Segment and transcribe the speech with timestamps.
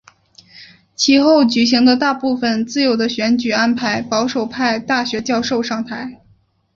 [0.95, 6.19] 其后举行的大部分自由的选举安排保守派大学教授上台。